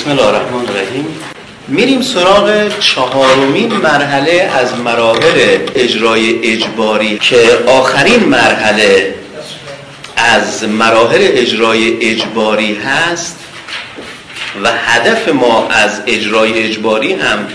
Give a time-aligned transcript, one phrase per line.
[0.00, 1.06] بسم الله الرحمن الرحیم.
[1.68, 9.14] میریم سراغ چهارمین مرحله از مراحل اجرای اجباری که آخرین مرحله
[10.16, 13.36] از مراحل اجرای اجباری هست
[14.62, 17.46] و هدف ما از اجرای اجباری هم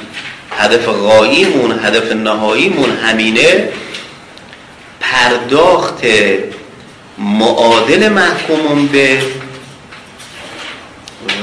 [0.57, 3.69] هدف غاییمون هدف نهاییمون همینه
[4.99, 6.03] پرداخت
[7.17, 9.17] معادل محکومون به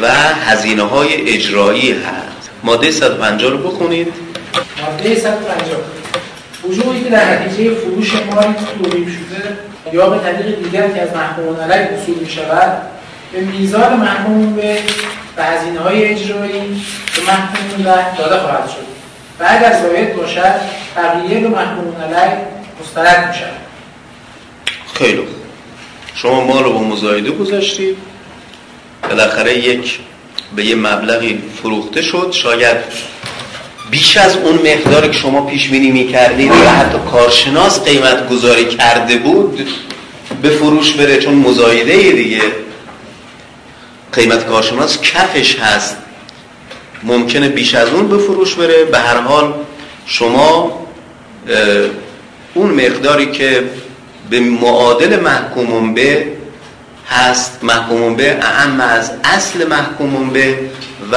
[0.03, 2.51] و هزینه های اجرایی هست.
[2.63, 4.13] ماده 150 رو بخونید.
[4.83, 5.81] ماده 150
[6.65, 9.59] وجودی که در نتیجه فروش مالی تولید شده
[9.93, 12.83] یا به طریق دیگر که از محکومون علیه اصول می شود
[13.33, 14.79] به میزان محکوم به
[15.37, 16.85] و هزینه های اجرایی
[17.17, 18.93] به محکومون داده خواهد شد.
[19.41, 20.61] و اگر زاید باشد
[20.97, 22.39] بقیه به محکومون علیه
[22.81, 23.63] مسترد می شود.
[24.95, 25.23] خیلی
[26.15, 28.12] شما مال رو با مزایده گذاشتید.
[29.03, 29.99] بالاخره یک
[30.57, 32.29] به یه مبلغی فروخته شد.
[32.33, 32.77] شاید
[33.91, 39.17] بیش از اون مقداری که شما پیش بینی می‌کردید و حتی کارشناس قیمت گذاری کرده
[39.17, 39.69] بود
[40.43, 42.43] به فروش بره چون مزایده دیگه.
[44.13, 45.97] قیمت کارشناس کفش هست.
[47.03, 48.85] ممکنه بیش از اون به فروش بره.
[48.85, 49.55] به هر حال
[50.07, 50.79] شما
[52.55, 53.65] اون مقداری که
[54.31, 56.27] به معادل محکومون به
[57.13, 60.59] هست محکومون به اعم از اصل محکومون به
[61.13, 61.17] و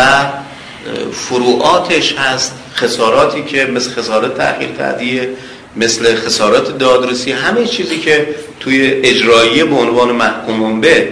[1.12, 5.30] فروعاتش هست خساراتی که مثل خسارات تأخیر تعدیه
[5.76, 8.28] مثل خسارات دادرسی همه چیزی که
[8.60, 11.08] توی اجراییه به عنوان محکومون به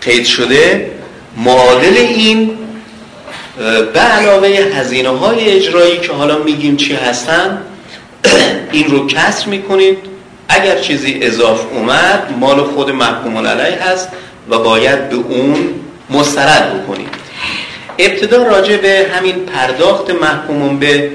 [0.00, 0.90] قید شده
[1.36, 2.50] معادل این
[3.94, 7.58] به علاوه هزینه های اجرایی که حالا میگیم چی هستن
[8.72, 10.09] این رو کسر می‌کنید.
[10.50, 14.08] اگر چیزی اضاف اومد مال خود محکوم علیه هست
[14.50, 15.74] و باید به اون
[16.10, 17.08] مسترد بکنید
[17.98, 21.10] ابتدا راجع به همین پرداخت محکومون به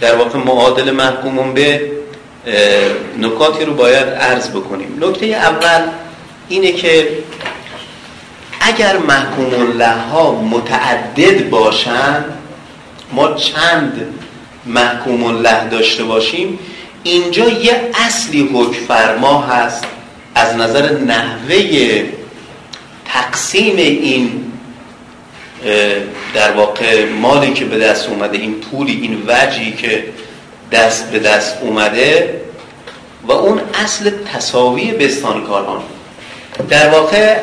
[0.00, 1.80] در واقع معادل محکومون به
[3.18, 4.98] نکاتی رو باید عرض بکنیم.
[5.00, 5.82] نکته اول
[6.48, 7.08] اینه که
[8.60, 12.24] اگر محکومون لها متعدد باشن
[13.12, 14.06] ما چند
[14.66, 16.58] محکومون له داشته باشیم؟
[17.04, 19.84] اینجا یه اصلی حکم فرما هست
[20.34, 22.02] از نظر نحوه
[23.04, 24.52] تقسیم این
[26.34, 30.04] در واقع مالی که به دست اومده این پولی این وجهی که
[30.72, 32.40] دست به دست اومده
[33.28, 35.82] و اون اصل تساوی بستانکاران.
[36.68, 37.36] در واقع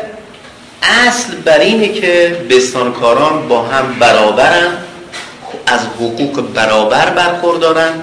[0.83, 4.77] اصل بر اینه که بستانکاران با هم برابرن
[5.67, 7.93] از حقوق برابر برخوردارن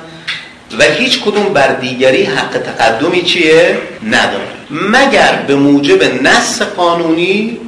[0.78, 3.78] و هیچ کدوم بر دیگری حق تقدمی چیه؟
[4.10, 7.58] نداره مگر به موجب نص قانونی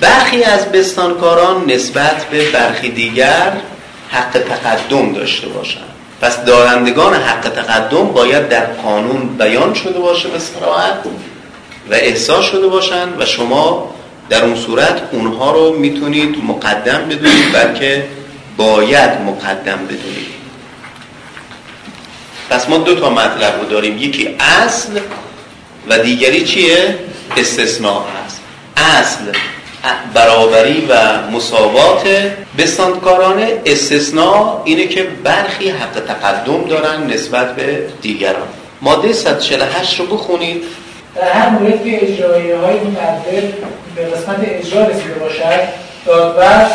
[0.00, 3.52] برخی از بستانکاران نسبت به برخی دیگر
[4.10, 5.84] حق تقدم داشته باشند
[6.20, 10.94] پس دارندگان حق تقدم باید در قانون بیان شده باشه به صراحت
[11.90, 13.94] و احساس شده باشند و شما
[14.28, 18.04] در اون صورت اونها رو می‌تونید مقدم بدونید بلکه
[18.56, 20.39] باید مقدم بدونید.
[22.50, 23.98] پس ما دو تا مطلب رو داریم.
[23.98, 25.00] یکی اصل
[25.88, 26.98] و دیگری چیه؟
[27.36, 28.40] استثناء هست.
[28.76, 29.24] اصل
[30.14, 30.94] برابری و
[31.32, 32.08] مساوات
[32.58, 38.48] بستاندکارانه استثناء اینه که برخی حق تقدم دارن نسبت به دیگران.
[38.82, 40.62] ماده 148 رو بخونید.
[41.14, 43.52] در هر مورد که اجرایی های متعدد
[43.96, 45.60] به قسمت اجرا رسیده باشد
[46.06, 46.74] دادبست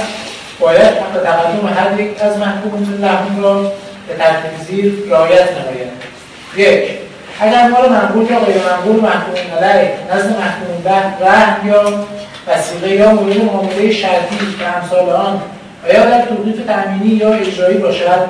[0.60, 3.72] باید حق تقدم هر یک از محکومون لحون را
[4.08, 5.92] به ترتیب زیر رعایت نماید.
[6.58, 6.90] یک
[7.40, 12.06] اگر مال منقول یا غیر منقول محکوم علیه نزد محکوم به رهن یا
[12.48, 15.42] وسیقه یا مورد معامله شرطی به امثال آن
[15.84, 18.30] و یا در توقیف تأمینی یا اجرایی باشد؟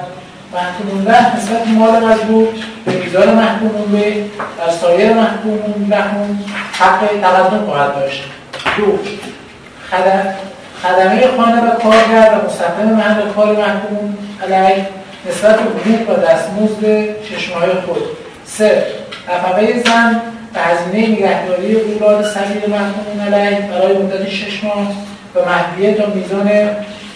[0.53, 2.47] محکوم به نسبت مال مجبور
[2.85, 4.13] به میزان محکوم به
[4.57, 6.39] در سایر محکوم لهم
[6.79, 8.23] حق تقدم خواهد داشت.
[8.77, 8.99] دو
[10.83, 14.87] خدمه خانه و کارگر و مستقیم محل کار محکوم علیه
[15.29, 18.03] نسبت حقوق و دستمزد چشمهای خود.
[18.45, 18.85] سه
[19.29, 20.21] نفقه زن
[20.53, 24.91] به هزینه نگهداری اولاد سبیل محکومون علیه برای مدت شش ماه
[25.35, 26.69] و محویه تا میزان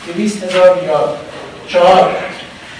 [0.07, 1.09] دویست هزار ریال.
[1.67, 2.09] چهار.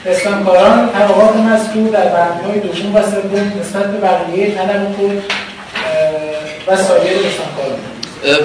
[0.06, 5.24] بستانکاران طبقات مذکور در بندهای دوم و سوم نسبت به بقیه طلب خود
[6.68, 7.80] و سایر بستانکاران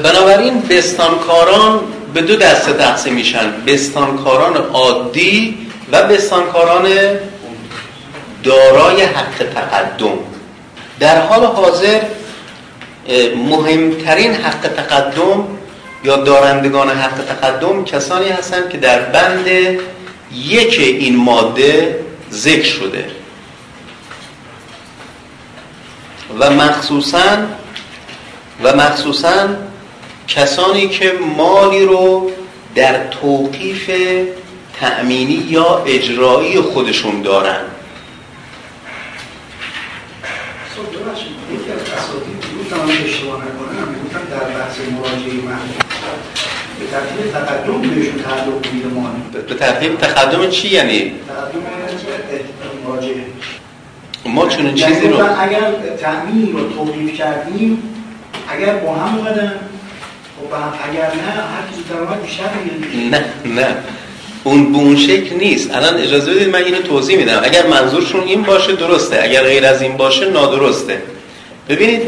[0.02, 1.80] بنابراین بستانکاران
[2.14, 3.52] به دو دسته تقسیم میشن.
[3.66, 5.63] بستانکاران عادی
[5.94, 6.88] و بستانکاران
[8.44, 10.18] دارای حق تقدم.
[11.00, 12.00] در حال حاضر
[13.36, 15.46] مهمترین حق تقدم
[16.04, 19.46] یا دارندگان حق تقدم کسانی هستند که در بند
[20.34, 22.00] یک این ماده
[22.32, 23.04] ذکر شده.
[26.40, 27.38] و مخصوصا
[28.62, 29.48] و مخصوصا
[30.28, 32.30] کسانی که مالی رو
[32.74, 33.90] در توقیف
[34.80, 37.60] تأمینی یا اجرایی خودشون دارن.
[41.52, 43.94] یکی از اساتید اشتباه نکنم
[44.30, 45.40] در بحث مراجعه
[46.80, 51.60] به ترتیب تقدم بهشون تعلق میده مالی به ترتیب تقدم چی یعنی؟ تقدم
[52.88, 53.24] مراجعه.
[54.26, 57.82] ما چون چیزی رو اگر تأمین رو توقیف کردیم
[58.48, 59.52] اگر با هم اومدن
[60.40, 60.54] خب
[60.90, 62.44] اگر نه هر کی زودتر بیشتر
[63.10, 63.24] نه
[63.62, 63.76] نه.
[64.44, 65.74] اون به اون شکل نیست.
[65.74, 67.40] الان اجازه بدید من اینو توضیح میدم.
[67.44, 69.20] اگر منظورشون این باشه درسته.
[69.22, 71.02] اگر غیر از این باشه نادرسته.
[71.68, 72.02] ببینید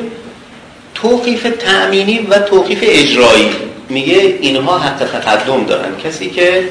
[0.95, 3.51] توقیف تأمینی و توقیف اجرایی.
[3.89, 5.97] میگه اینها حق تقدم دارن.
[6.05, 6.69] کسی که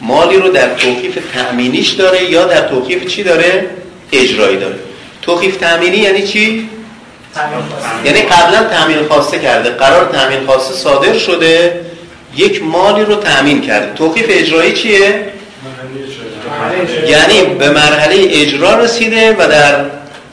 [0.00, 3.66] مالی رو در توقیف تأمینیش داره یا در توقیف چی داره؟
[4.12, 4.78] اجرایی داره.
[5.22, 6.68] توقیف تأمینی یعنی چی؟
[8.04, 9.70] یعنی قبلا تأمین خواسته کرده.
[9.70, 11.80] قرار تأمین خواسته صادر شده.
[12.36, 13.94] یک مالی رو تأمین کرده.
[13.94, 15.32] توقیف اجرایی چیه؟
[17.08, 19.84] یعنی به مرحله اجرا رسیده و در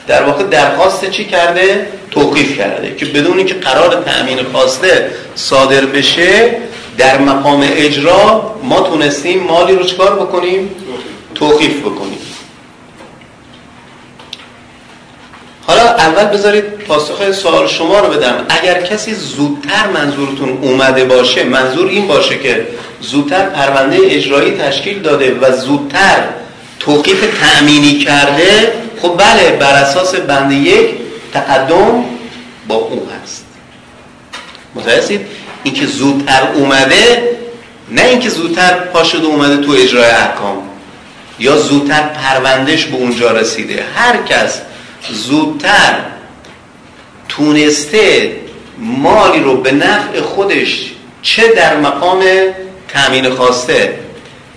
[0.06, 2.94] در واقع درخواست چی کرده؟ توقیف کرده.
[2.96, 6.56] که بدون اینکه قرار تأمین خواسته صادر بشه
[6.98, 10.70] در مقام اجرا ما تونستیم مالی رو چکار بکنیم؟
[11.34, 12.18] توقیف بکنیم.
[15.66, 18.34] حالا اول بذارید پاسخ سوال شما رو بدم.
[18.48, 22.66] اگر کسی زودتر منظورتون اومده باشه منظور این باشه که
[23.00, 26.24] زودتر پرونده اجرایی تشکیل داده و زودتر
[26.80, 28.72] توقیف تأمینی کرده
[29.02, 30.86] خب بله بر اساس بند یک
[31.32, 32.04] تقدم
[32.68, 33.44] با اون هست.
[34.74, 35.20] متوجه
[35.62, 37.22] اینکه زودتر اومده
[37.90, 40.62] نه اینکه زودتر پا شده اومده تو اجرای احکام
[41.38, 43.84] یا زودتر پروندهش به اونجا رسیده.
[43.96, 44.60] هر کس
[45.12, 45.96] زودتر
[47.28, 48.32] تونسته
[48.78, 50.92] مالی رو به نفع خودش
[51.22, 52.24] چه در مقام
[52.88, 53.98] تأمین خواسته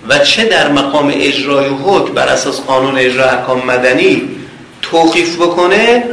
[0.09, 4.29] و چه در مقام اجرای حکم بر اساس قانون اجرای احکام مدنی
[4.81, 6.03] توقیف بکنه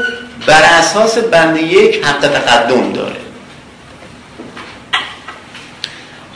[0.47, 3.17] بر اساس بند یک حق تقدم داره.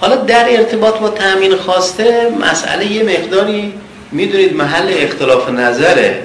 [0.00, 3.72] حالا در ارتباط با تأمین خواسته مسئله یه مقداری
[4.12, 6.22] می‌دونید محل اختلاف نظره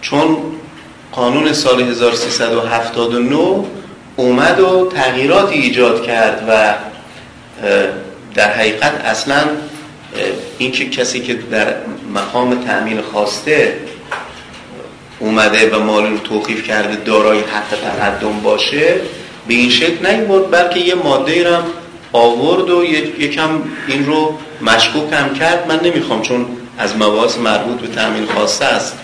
[0.00, 0.36] چون
[1.18, 3.64] قانون سال 1379
[4.16, 6.74] اومد و تغییراتی ایجاد کرد و
[8.34, 9.44] در حقیقت اصلا
[10.58, 11.74] اینکه کسی که در
[12.14, 13.76] مقام تأمین خواسته
[15.18, 18.94] اومده و مال رو توقیف کرده دارای حق تقدم باشه
[19.48, 21.62] به این شکل نیورد بلکه یه ماده هم
[22.12, 22.84] آورد و
[23.18, 25.68] یکم این رو مشکوک هم کرد.
[25.68, 26.46] من نمی‌خوام چون
[26.78, 28.98] از مواز مربوط به تأمین خواسته است.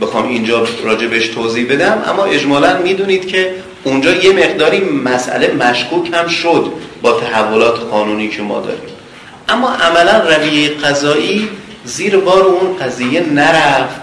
[0.00, 3.54] بخوام اینجا راجع بهش توضیح بدم اما اجمالا می‌دونید که
[3.84, 6.72] اونجا یه مقداری مسئله مشکوک هم شد
[7.02, 8.80] با تحولات قانونی که ما داریم.
[9.48, 11.48] اما عملا رویه قضایی
[11.84, 14.00] زیر بار اون قضیه نرفت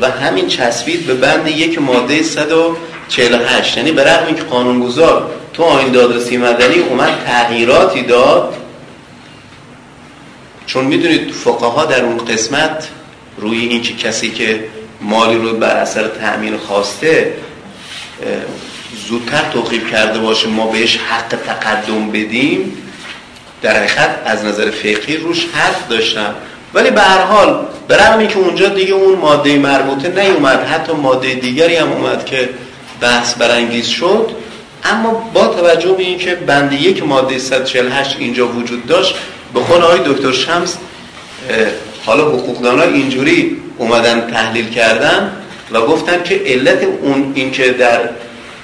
[0.00, 5.92] و همین چسبید به بند یک ماده 148 یعنی به رغم اینکه قانونگذار تو آین
[5.92, 8.56] دادرسی مدنی اومد تغییراتی داد.
[10.66, 12.88] چون می‌دونید فقها در اون قسمت
[13.38, 14.64] روی اینکه کسی که
[15.00, 17.34] مالی رو بر اثر تأمین خواسته
[19.08, 22.72] زودتر توقیف کرده باشه ما بهش حق تقدم بدیم.
[23.62, 26.34] در حقیقت از نظر فقهی روش حق داشتم.
[26.74, 31.76] ولی به هر حال برغم که اونجا دیگه اون ماده مربوطه نیومد حتی ماده دیگری
[31.76, 32.48] هم اومد که
[33.00, 34.30] بحث برانگیز شد.
[34.84, 39.14] اما با توجه به اینکه بند یک ماده 148 اینجا وجود داشت
[39.54, 40.76] به خود آقای دکتر شمس
[42.06, 45.32] حالا حقوقدانا اینجوری اومدن تحلیل کردن
[45.72, 48.00] و گفتن که علت اون اینکه در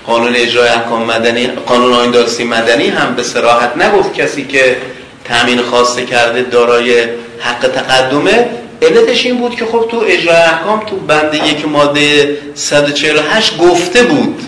[0.06, 4.76] قانون اجرای احکام مدنی قانون آیین مدنی هم به صراحت نگفت کسی که
[5.24, 7.04] تامین خواسته کرده دارای
[7.40, 8.48] حق تقدمه
[8.82, 14.42] علتش این بود که خب تو اجرای احکام تو بند یک ماده 148 گفته بود.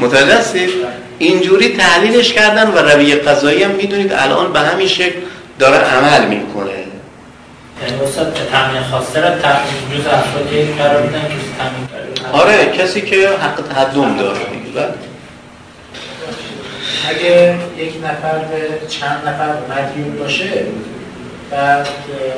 [0.00, 0.68] متوجه
[1.18, 5.18] اینجوری تحلیلش کردن و رویه قضایی هم می‌دونید الان به همین شکل
[5.58, 6.79] داره عمل می‌کنه.
[7.82, 11.88] یعنی استاد تامین خواسته را جز افرادی قرار میدن که تامین
[12.32, 14.38] آره کسی که حق تقدم داره.
[14.74, 14.94] بله.
[17.08, 20.64] اگه یک نفر به چند نفر مدیون باشه
[21.52, 21.84] و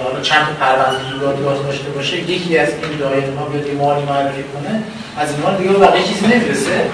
[0.05, 4.43] حالا چند پرونده زورات باز داشته باشه یکی از این دائم ها به مالی معرفی
[4.43, 4.83] کنه
[5.19, 6.91] از این مال دیگه بقیه چیزی نمی‌رسه.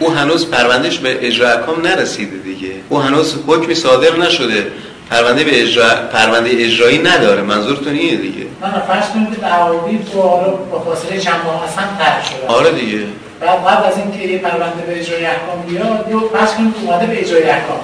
[0.00, 2.74] او هنوز پروندهش به اجرا احکام نرسیده دیگه.
[2.88, 4.66] او هنوز حکمی صادر نشده.
[5.10, 7.42] پرونده به اجرا پرونده اجرایی نداره.
[7.42, 8.44] منظورتون اینه دیگه.
[8.62, 12.46] نه نه فرض کنید که دعاوی تو حالا با فاصله چند ماه اصلا طرح شده.
[12.46, 12.98] آره دیگه.
[13.40, 17.20] بعد قبل از اینکه یه پرونده به اجرای احکام بیاد یه فرض کنید اومده به
[17.20, 17.80] اجرای احکام.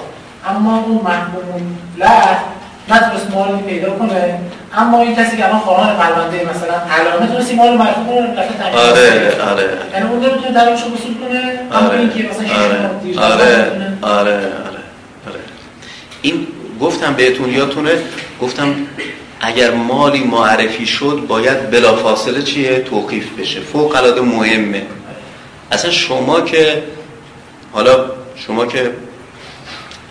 [0.49, 2.37] اما اون محکوم له
[2.89, 4.39] نتونست مالی پیدا کنه.
[4.77, 8.75] اما این کسی که الان خواهان پرونده مثلا علامه تونستی مال مرفوع کنه رفت تامین
[8.75, 9.69] آره آره.
[9.93, 11.59] یعنی اون نمی‌تونه دلیلشو وصول کنه.
[11.71, 13.63] اما آره این که مثلا آره آره.
[14.01, 14.35] آره آره
[15.27, 15.39] آره.
[16.21, 16.47] این
[16.81, 17.91] گفتم بهتون یادتونه
[18.41, 18.75] گفتم
[19.41, 23.59] اگر مالی معرفی شد باید بلافاصله چیه؟ توقیف بشه.
[23.59, 24.85] فوق العاده مهمه.
[25.71, 26.83] اصلا شما که
[27.71, 28.91] حالا شما که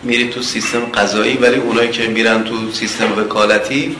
[0.03, 3.97] میرید تو سیستم قضایی ولی اونایی که میرن تو سیستم وکالتی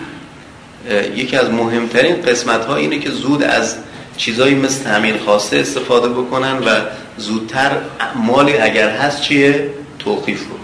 [1.17, 3.77] یکی از مهمترین قسمت ها اینه که زود از
[4.17, 6.81] چیزایی مثل تامین خواسته استفاده بکنن و
[7.17, 7.71] زودتر
[8.15, 10.60] مالی اگر هست چیه؟ توقیف بکنن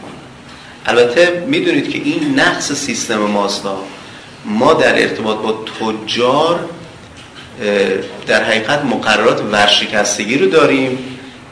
[0.86, 3.84] البته می‌دونید که این نقص سیستم ماست ها.
[4.44, 6.68] ما در ارتباط با تجار
[8.26, 10.98] در حقیقت مقررات ورشکستگی رو داریم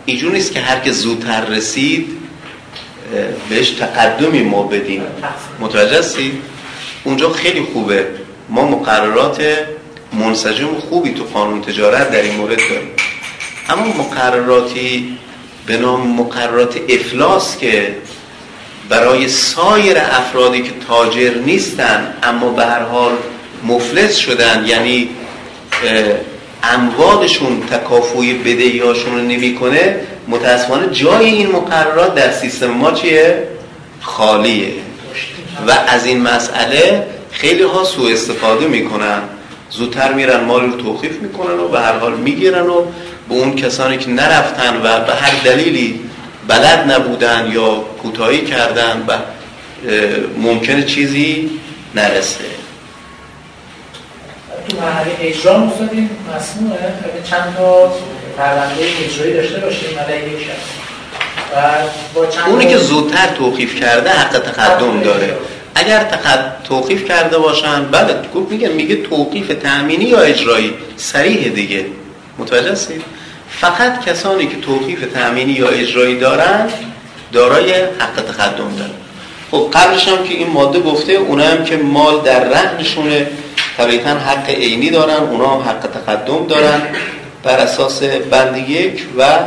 [0.07, 2.09] اینجور نیست که هر که زودتر رسید
[3.49, 5.03] بهش تقدمی ما بدیم
[5.61, 6.43] متوجه هستید؟
[7.05, 8.07] اونجا خیلی خوبه
[8.49, 9.43] ما مقررات
[10.13, 12.89] منسجم خوبی تو قانون تجارت در این مورد داریم
[13.69, 15.19] اما مقرراتی
[15.67, 17.97] به نام مقررات افلاس که
[18.89, 23.13] برای سایر افرادی که تاجر نیستن اما به هر حال
[23.65, 25.09] مفلس شدن یعنی
[26.63, 29.97] اموالشون تکافوی بدهیاشون رو نمی‌کنه
[30.29, 33.49] متاسفانه جای این مقررات در سیستم ما چیه؟
[34.01, 34.73] خالیه.
[35.69, 39.19] و از این مسئله خیلی ها سوء استفاده می‌کنن.
[39.71, 42.85] زودتر میرن مال رو توقیف می‌کنن و به هر حال می‌گیرن و
[43.29, 46.01] به اون کسانی که نرفتن و به هر دلیلی
[46.49, 49.19] بلد نبودن یا کوتاهی کردن و
[50.39, 51.51] ممکنه چیزی
[51.95, 52.45] نرسه.
[54.69, 56.79] تو مرحله اجرا مستقیم مسموعه.
[57.31, 57.93] چند تا
[58.39, 60.85] پرونده اجرایی داشته باشیم علیه یک شخص.
[61.57, 61.73] و
[62.15, 65.37] با چند اونی که زودتر توقیف کرده حق تقدم داره.
[65.75, 66.57] اگر تقد...
[66.65, 71.87] توقیف کرده باشن بله گفت میگه میگه توقیف تأمینی یا اجرایی؟ سریح دیگه.
[72.39, 73.03] متوجه هستید؟
[73.65, 76.69] فقط کسانی که توقیف تأمینی یا اجرایی دارن
[77.33, 78.91] دارای حق تقدم دارن.
[79.51, 83.27] خب قبلش هم که این ماده گفته اونا هم که مال در رهنشونه
[83.77, 86.83] طبیعتا حق عینی دارن اونا هم حق تقدم دارن
[87.43, 89.39] بر اساس بند یک و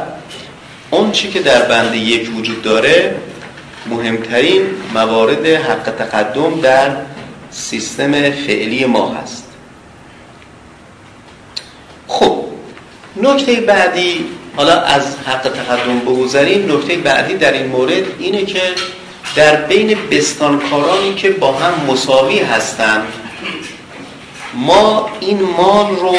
[0.91, 3.15] اون چی که در بند یک وجود داره
[3.89, 4.62] مهمترین
[4.93, 6.91] موارد حق تقدم در
[7.51, 9.47] سیستم فعلی ما هست
[12.07, 12.47] خب
[13.27, 18.62] نکته بعدی حالا از حق تقدم بگذاریم نکته بعدی در این مورد اینه که
[19.36, 23.07] در بین بستانکارانی که با هم مساوی هستند
[24.53, 26.15] ما این مال رو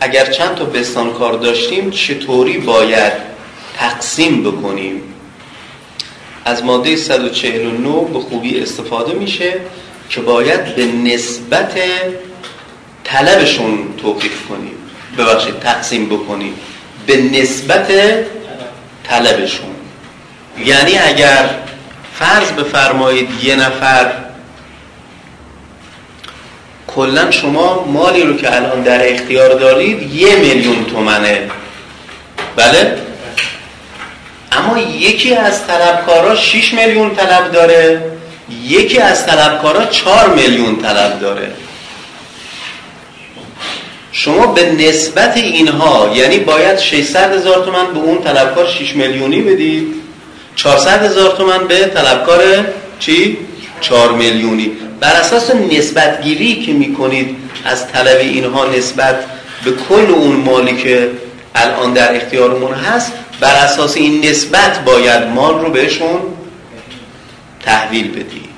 [0.00, 3.12] اگر چند تا بستانکار داشتیم چطوری باید
[3.76, 5.02] تقسیم بکنیم؟
[6.44, 9.54] از ماده 149 به خوبی استفاده میشه
[10.10, 11.78] که باید به نسبت
[13.04, 14.77] طلبشون توقیف کنیم.
[15.18, 16.54] ببخشید تقسیم بکنیم
[17.06, 17.92] به نسبت
[19.04, 19.70] طلبشون.
[20.64, 21.50] یعنی اگر
[22.18, 24.12] فرض بفرمایید یه نفر
[26.86, 31.50] کلا شما مالی رو که الان در اختیار دارید یه میلیون تومنه.
[32.56, 32.96] بله؟
[34.52, 38.02] اما یکی از طلبکارا 6 میلیون طلب داره
[38.62, 41.52] یکی از طلبکارا 4 میلیون طلب داره.
[44.18, 49.94] شما به نسبت اینها یعنی باید 600 هزار تومن به اون طلبکار 6 میلیونی بدید
[50.56, 52.40] 400 هزار تومن به طلبکار
[53.00, 53.38] چی؟
[53.80, 54.70] 4 میلیونی.
[55.00, 59.24] بر اساس نسبت گیری که می‌کنید از طلب اینها نسبت
[59.64, 61.10] به کل اون مالی که
[61.54, 66.20] الان در اختیارمون هست بر اساس این نسبت باید مال رو بهشون
[67.64, 68.48] تحویل بدید.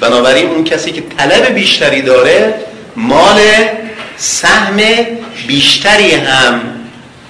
[0.00, 2.67] بنابراین اون کسی که طلب بیشتری داره
[2.98, 3.40] مال
[4.16, 4.76] سهم
[5.46, 6.60] بیشتری هم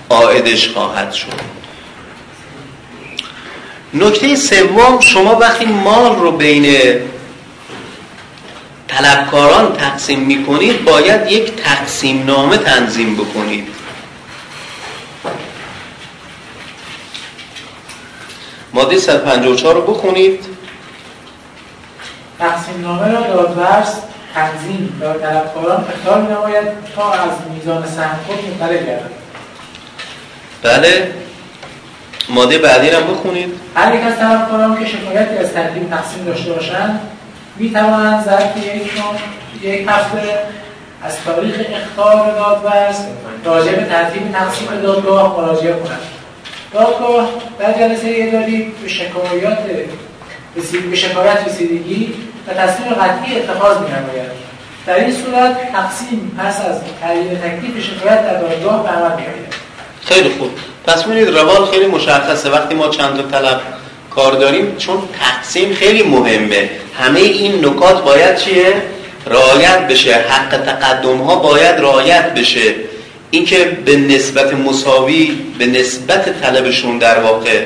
[0.08, 1.40] آیدش خواهد شد.
[3.94, 6.94] نکته سوم شما وقتی مال رو بین
[8.88, 13.68] طلبکاران تقسیم می‌کنید باید یک تقسیم نامه تنظیم بکنید.
[18.72, 20.44] ماده 154 رو بخونید.
[22.38, 23.94] تقسیم نامه را دادورس
[24.38, 29.11] تنظیم و طلبکاران اختار نماید تا از میزان سهم خود مطلع گردد.
[30.62, 31.12] بله.
[32.28, 33.61] ماده بعدی رو بخونید.
[33.75, 37.00] هر یک از طرفداران که شکایتی از ترتیب تقسیم داشته باشند
[37.57, 38.92] می توانند ظرف یک
[39.62, 40.38] یک هفته
[41.02, 42.97] از تاریخ اختار دادورز
[43.45, 46.00] راجع به ترتیب تقسیم دادگاه مراجعه کنند.
[46.73, 47.28] دادگاه
[47.59, 49.59] در جلسه اداری به شکایات
[50.90, 52.14] به شکایت رسیدگی
[52.48, 54.48] و تصمیم قطعی اتخاذ می نماید
[54.86, 59.10] در این صورت تقسیم پس از تعیین تکلیف شکایت در دادگاه به عمل
[60.04, 60.50] خیلی خوب.
[60.86, 62.50] پس می‌بینید روال خیلی مشخصه.
[62.50, 63.60] وقتی ما چند تا طلب
[64.10, 66.70] کار داریم چون تقسیم خیلی مهمه.
[66.98, 68.74] همه این نکات باید چیه؟
[69.26, 70.14] رعایت بشه.
[70.14, 72.74] حق تقدم ها باید رعایت بشه.
[73.30, 77.64] اینکه به نسبت مساوی به نسبت طلبشون در واقع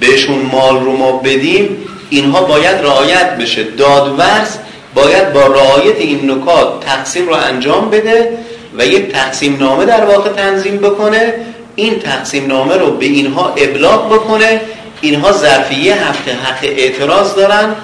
[0.00, 1.76] بهشون مال رو ما بدیم
[2.12, 3.64] اینها باید رعایت بشه.
[3.64, 4.56] دادورز
[4.94, 8.38] باید با رعایت این نکات تقسیم رو انجام بده
[8.78, 11.34] و یک تقسیم نامه در واقع تنظیم بکنه.
[11.76, 14.60] این تقسیم نامه رو به اینها ابلاغ بکنه.
[15.00, 17.74] اینها ظرفیه هفته حق اعتراض دارن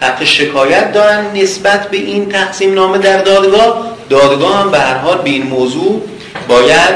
[0.00, 3.86] حق شکایت دارن نسبت به این تقسیم نامه در دادگاه.
[4.10, 6.02] دادگاه هم به هر حال به این موضوع
[6.48, 6.94] باید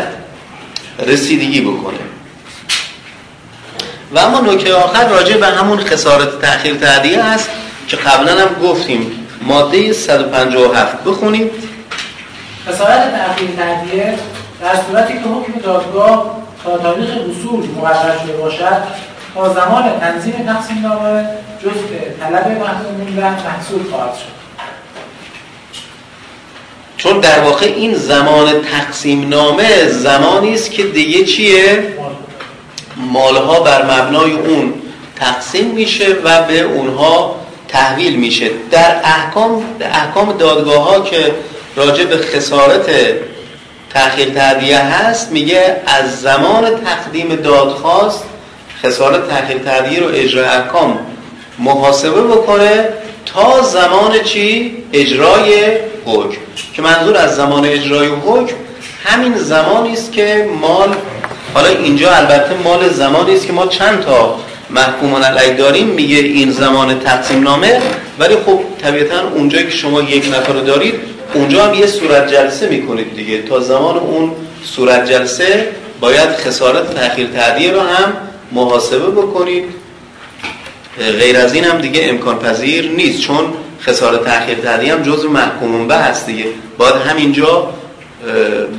[1.07, 1.99] رسیدگی بکنه.
[4.15, 7.51] و اما نکته آخر راجع به همون خسارت تأخیر تعدیه هست
[7.89, 9.27] که قبلا هم گفتیم.
[9.43, 11.51] ماده 157 بخونیم.
[12.69, 14.19] خسارت تأخیر تعدیه
[14.61, 18.83] در صورتی که حکم دادگاه تا تاریخ وصول مقرر شده باشد
[19.35, 21.25] تا زمان تنظیم تقسیم نامه
[21.63, 21.71] جز
[22.21, 24.39] طلب محکوم محصول خواهد شد.
[26.97, 31.95] چون در واقع این زمان تقسیم نامه زمانی است که دیگه چیه؟
[32.99, 34.75] مالها بر مبنای اون
[35.17, 37.37] تقسیم میشه و به اونها
[37.69, 41.35] تحویل میشه در احکام احکام دادگاه ها که
[41.77, 42.91] راجع به خسارت
[43.91, 48.25] تأخیر تعدیه هست میگه از زمان تقدیم دادخواست
[48.83, 50.99] خسارت تأخیر تعدیه رو اجرای احکام
[51.59, 52.89] محاسبه بکنه
[53.27, 55.69] تا زمان چی؟ اجرای
[56.07, 56.39] حکم
[56.75, 58.55] که منظور از زمان اجرای حکم
[59.05, 60.95] همین زمانی است که مال
[61.55, 66.51] حالا اینجا البته مال زمانی است که ما چند تا محکومان علیه داریم میگه این
[66.51, 67.81] زمان تقسیم نامه
[68.19, 70.95] ولی خب طبیعتا اونجایی که شما یک نفر رو دارید
[71.35, 73.43] اونجا هم یه صورت جلسه می‌کنید دیگه.
[73.43, 74.33] تا زمان اون
[74.65, 75.69] صورت جلسه
[76.01, 78.13] باید خسارت تأخیر تعدیه رو هم
[78.53, 79.65] محاسبه بکنید.
[81.19, 83.45] غیر از این هم دیگه امکان پذیر نیست چون
[83.83, 86.45] خسارت تأخیر تعدیه هم جزء محکومون به هست دیگه.
[86.79, 87.71] باید همینجا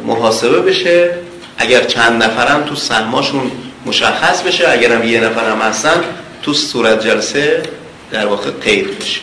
[0.06, 1.10] محاسبه بشه.
[1.60, 3.52] اگر چند نفرم تو سهماشون
[3.86, 6.04] مشخص بشه اگر هم یه نفر هم هستن
[6.44, 7.64] تو صورت جلسه
[8.12, 9.22] در واقع قید بشه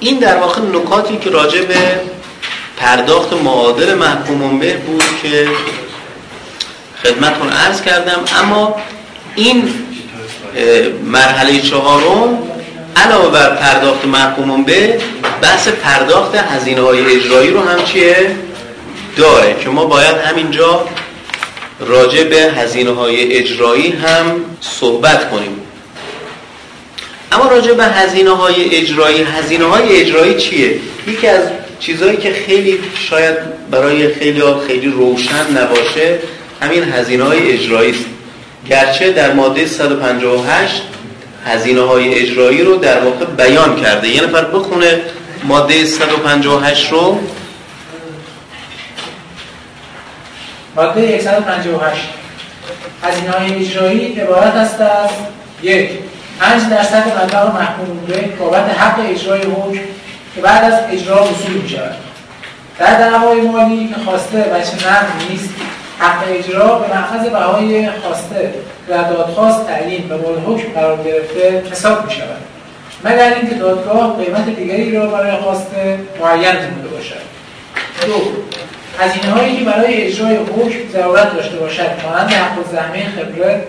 [0.00, 2.00] این در واقع نکاتی که راجع به
[2.76, 5.48] پرداخت معادل محکوم به بود که
[7.02, 8.24] خدمتون عرض کردم.
[8.42, 8.76] اما
[9.34, 9.74] این
[11.04, 12.38] مرحله چهارم
[12.96, 14.98] علاوه بر پرداخت محکوم به
[15.42, 18.36] بحث پرداخت هزینه های اجرایی رو هم چیه؟
[19.16, 20.84] داره که ما باید همینجا
[21.80, 25.60] راجع به هزینه های اجرایی هم صحبت کنیم.
[27.32, 30.74] اما راجع به هزینه های اجرایی هزینه های اجرایی چیه؟
[31.06, 31.40] یکی از
[31.80, 32.78] چیزهایی که خیلی
[33.10, 33.36] شاید
[33.70, 36.18] برای خیلی خیلی روشن نباشه
[36.60, 38.04] همین هزینه های اجرایی است.
[38.68, 40.82] گرچه در ماده 158
[41.46, 44.08] هزینه های اجرایی رو در واقع بیان کرده.
[44.08, 45.00] یه نفر بخونه
[45.44, 47.18] ماده 158 رو.
[50.76, 52.00] ماده 158
[53.02, 55.10] هزینه های اجرایی عبارت است از
[55.62, 55.90] یک
[56.40, 59.80] 5 درصد مبلغ محکوم بوده بابت حق اجرای حکم
[60.34, 61.94] که بعد از اجرا وصول می شود
[62.78, 65.50] در دعوای مالی که خواسته بچه نقد نیست
[65.98, 68.54] حق اجرا به محفظ بهای خواسته
[68.92, 72.36] و دادخواست تعیین و مورد حکم قرار گرفته حساب می شود
[73.04, 77.22] مگر اینکه دادگاه قیمت دیگری را برای خواسته معین نموده باشد.
[78.06, 78.12] دو
[78.98, 83.66] هزینه هایی که برای اجرای حکم ضرورت داشته باشد مانند حق زحمه خبره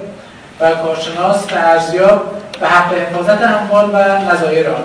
[0.60, 2.24] و کارشناس و ارزیاب
[2.62, 4.84] و حق حفاظت اموال و نظایر آن.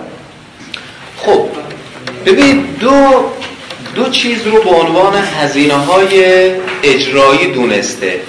[1.17, 1.49] خب
[2.27, 3.25] ببین دو
[3.95, 6.25] دو چیز رو به عنوان هزینه های
[6.83, 8.21] اجرایی دونسته.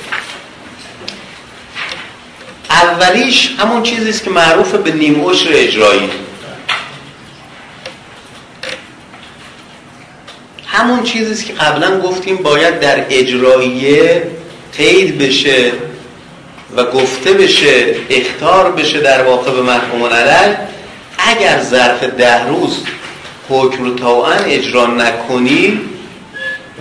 [2.70, 6.10] اولیش همون چیزی است که معروف به نیم عشر اجرایی.
[10.66, 14.24] همون چیزی که قبلا گفتیم باید در اجراییه
[14.78, 15.72] قید بشه
[16.76, 20.58] و گفته بشه اختار بشه در واقع به محکوم علیه
[21.18, 22.84] اگر ظرف ده روز
[23.50, 25.82] حکم رو طوعا اجرا نکنی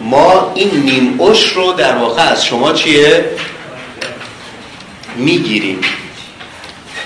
[0.01, 3.25] ما این نیم اش رو در واقع از شما چیه؟
[5.19, 5.81] می‌گیریم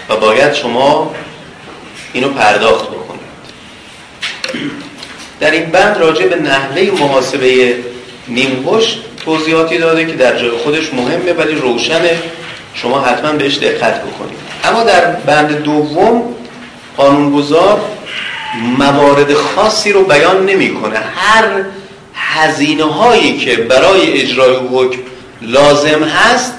[0.08, 1.14] و باید شما
[2.12, 3.22] اینو پرداخت بکنید.
[5.40, 7.76] در این بند راجع به نحوه محاسبه
[8.28, 12.18] نیم اش توضیحاتی داده که در جای خودش مهمه ولی روشنه.
[12.74, 14.38] شما حتما بهش دقت بکنید.
[14.64, 16.22] اما در بند دوم
[16.96, 17.80] قانونگذار
[18.78, 20.98] موارد خاصی رو بیان نمی‌کنه.
[21.16, 21.44] هر
[22.14, 25.00] هزینه هایی که برای اجرای حکم
[25.42, 26.54] لازم هست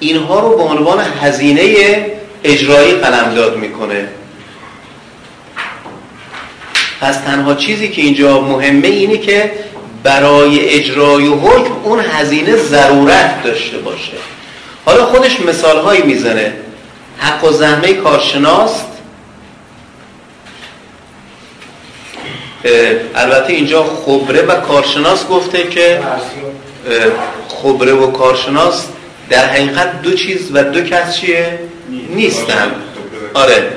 [0.00, 2.06] اینها رو به عنوان هزینه
[2.44, 4.08] اجرایی قلمداد می‌کنه.
[7.00, 9.52] پس تنها چیزی که اینجا مهمه اینه که
[10.02, 14.12] برای اجرای حکم اون هزینه ضرورت داشته باشه.
[14.84, 16.52] حالا خودش مثال هایی می‌زنه.
[17.18, 18.86] حق و زحمه کارشناست
[23.14, 26.00] البته اینجا خبره و کارشناس گفته که
[27.62, 28.86] خبره و کارشناس
[29.30, 31.58] در حقیقت دو چیز و دو کس چیه؟
[32.08, 32.72] نیستن.
[33.34, 33.72] آره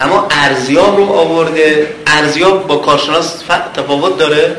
[0.00, 1.94] اما ارزیاب رو آورده.
[2.06, 3.42] ارزیاب با کارشناس
[3.74, 4.56] تفاوت داره؟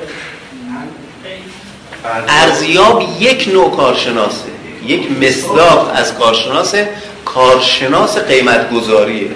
[2.27, 4.49] ارزیاب یک نوع کارشناسه.
[4.85, 6.89] یک مصداق از کارشناسه
[7.25, 9.29] کارشناس قیمت گذاریه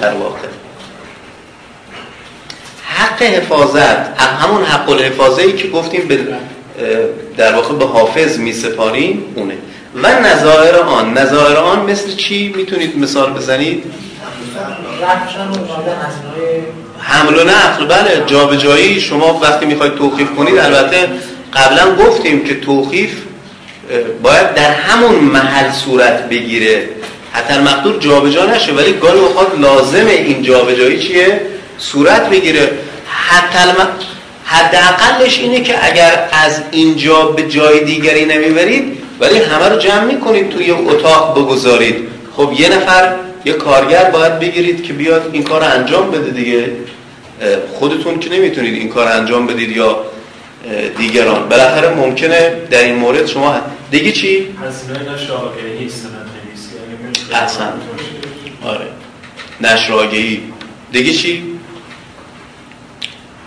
[0.00, 0.38] در واقع.
[2.84, 6.18] حق حفاظت همون حق الحفاظه ای که گفتیم به
[7.36, 9.54] در واقع به حافظ می سپاریم اونه.
[10.02, 11.18] و نظائر آن.
[11.18, 13.84] نظائر آن مثل چی می‌تونید مثال بزنید؟
[16.98, 17.84] حمل و نقل.
[17.86, 21.08] بله جابجایی شما وقتی می‌خواید توقیف کنید البته
[21.54, 23.10] قبلا گفتیم که توقیف
[24.22, 26.88] باید در همون محل صورت بگیره.
[27.32, 31.40] حتی المقدور جابجا نشه ولی گاهی اوقات لازمه این جابجایی چیه؟
[31.78, 32.70] صورت بگیره.
[33.06, 33.58] حتی
[34.48, 40.48] حداقلش اینه که اگر از اینجا به جای دیگری نمی‌برید ولی همه رو جمع می‌کنید
[40.48, 42.08] توی اتاق بگذارید.
[42.36, 46.72] خب یه نفر یه کارگر باید بگیرید که بیاد این کار انجام بده دیگه.
[47.74, 50.04] خودتون که نمی‌تونید این کار انجام بدید یا
[50.98, 51.48] دیگران.
[51.48, 53.54] بالاخره ممکنه در این مورد شما
[53.90, 54.46] دیگه چی؟
[56.46, 57.66] نویسی اصلا.
[58.64, 58.86] آره.
[59.60, 60.42] نشر آگهی
[60.92, 61.57] دیگه چی؟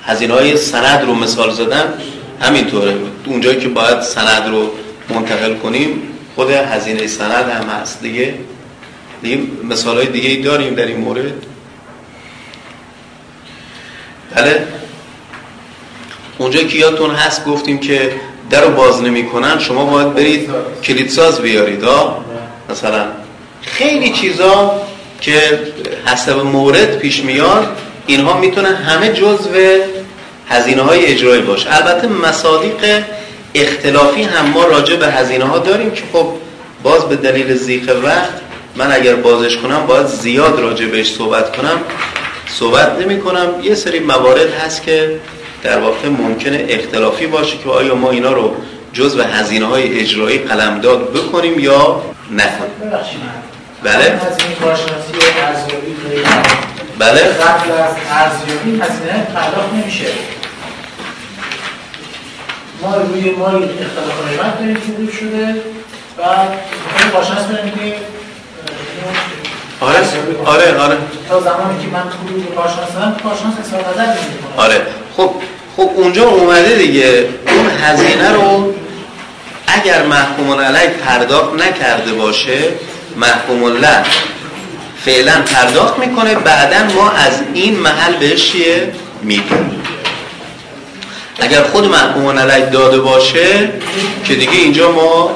[0.05, 1.93] هزینه های سند رو مثال زدن
[2.41, 2.95] همینطوره.
[3.25, 4.71] اونجایی که باید سند رو
[5.09, 6.01] منتقل کنیم
[6.35, 8.01] خود هزینه سند هم هست.
[8.01, 8.33] دیگه
[9.21, 11.33] دیگه مثال های دیگه داریم در این مورد.
[14.35, 14.67] بله.
[16.37, 18.11] اونجا که یادتون هست گفتیم که
[18.49, 20.49] در رو باز نمی کنن شما باید برید
[20.83, 22.25] کلیدساز بیارید ها
[22.69, 23.05] مثلا.
[23.61, 24.81] خیلی چیزا
[25.21, 25.59] که
[26.05, 29.49] حسب مورد پیش میاد اینها می‌تونن همه جزو
[30.49, 33.03] هزینه های اجرایی باشه البته مصادیق
[33.55, 36.27] اختلافی هم ما راجع به هزینه ها داریم که خب
[36.83, 38.33] باز به دلیل زیق وقت
[38.75, 41.77] من اگر بازش کنم باید زیاد راجع بهش صحبت کنم
[42.47, 45.19] صحبت نمی کنم یه سری موارد هست که
[45.63, 48.55] در واقع ممکنه اختلافی باشه که آیا ما اینا رو
[48.93, 52.91] جزو هزینه های اجرایی قلمداد بکنیم یا نکنیم.
[53.83, 54.19] بله؟
[57.01, 57.19] بله.
[57.19, 60.05] قبل از ارزیابی هزینه پرداخت نمیشه.
[62.81, 65.55] ما روی مال اختلاف قیمت داریم شده
[66.17, 66.21] و
[66.99, 67.95] این کارشناس بریم که
[69.79, 69.99] آره
[70.45, 70.97] آره آره.
[71.29, 74.13] تا زمانی که من پول رو کارشناس دارم کارشناس حساب نظر
[74.57, 74.81] آره.
[75.17, 75.31] خب
[75.77, 77.27] خب اونجا اومده دیگه.
[77.47, 78.73] اون هزینه رو
[79.67, 82.59] اگر محکوم علیه پرداخت نکرده باشه
[83.15, 84.03] محکوم الله
[85.05, 86.35] فعلا پرداخت می‌کنه.
[86.35, 88.91] بعدا ما از این محل بهش چیه؟
[89.23, 89.81] میدیم
[91.39, 93.69] اگر خود محکوم علیه داده باشه
[94.25, 95.35] که دیگه اینجا ما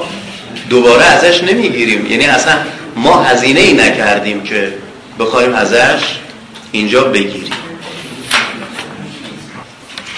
[0.70, 2.06] دوباره ازش نمی‌گیریم.
[2.10, 2.54] یعنی اصلا
[2.96, 4.72] ما هزینه ای نکردیم که
[5.18, 6.00] بخوایم ازش
[6.72, 7.52] اینجا بگیریم.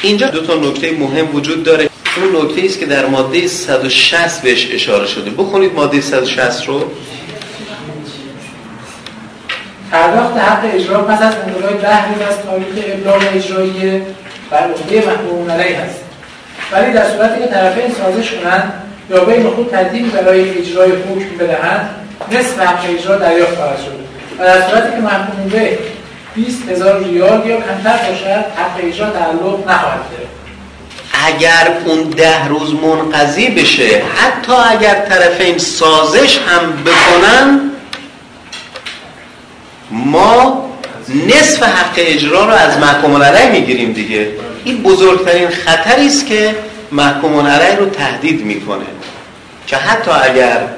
[0.02, 1.88] اینجا دو تا نکته مهم وجود داره.
[2.16, 5.30] اون نکته است که در ماده 160 بهش اشاره شده.
[5.30, 6.90] بخونید ماده 160 رو.
[9.92, 14.03] پرداخت حق اجرا پس از انقضای ده روز از تاریخ ابلاغ اجرایی
[14.51, 16.01] بر عهده محکوم علیه است.
[16.72, 18.72] ولی در صورتی که طرفین سازش کنند
[19.11, 21.90] یا بین خود ترتیبی برای اجرای حکم بدهند
[22.33, 23.98] نصف حق اجرا دریافت خواهد شد.
[24.38, 25.79] و در صورتی که محکوم به
[26.35, 30.38] 20 هزار ریال یا کمتر باشد حق اجرا تعلق نخواهد گرفت.
[31.27, 37.70] اگر اون ده روز منقضی بشه حتی اگر طرفین سازش هم بکنن
[39.90, 40.68] ما
[41.27, 44.29] نصف حق اجرا رو از محکوم علیه می‌گیریم دیگه.
[44.64, 46.57] این بزرگترین خطری است که
[46.92, 48.87] محکوم علیه رو تهدید می‌کنه.
[49.66, 50.68] که حتی اگر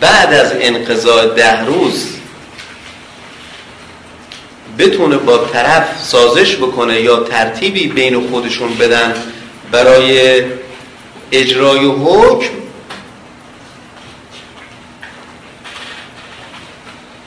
[0.00, 2.06] بعد از انقضاء ده روز
[4.78, 9.14] بتونه با طرف سازش بکنه یا ترتیبی بین خودشون بدن
[9.72, 10.42] برای
[11.32, 12.48] اجرای حکم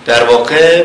[0.06, 0.84] در واقع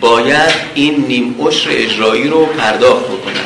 [0.00, 3.44] باید این نیم عشر اجرایی رو پرداخت بکنن.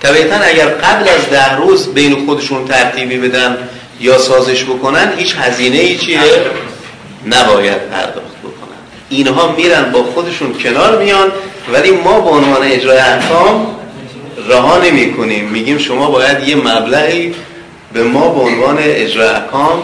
[0.00, 3.58] طبیعتا اگر قبل از ده روز بین خودشون ترتیبی بدن
[4.00, 6.20] یا سازش بکنن هیچ هزینه ای چیه؟
[7.26, 8.78] نباید پرداخت بکنن.
[9.08, 11.32] اینها میرن با خودشون کنار میان
[11.72, 13.76] ولی ما به عنوان اجرای احکام
[14.48, 17.34] رها نمی کنیم میگیم شما باید یه مبلغی
[17.92, 19.82] به ما به عنوان اجرای احکام